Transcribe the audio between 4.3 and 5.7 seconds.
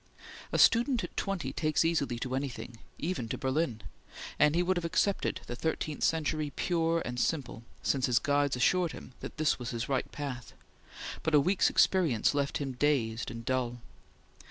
and he would have accepted the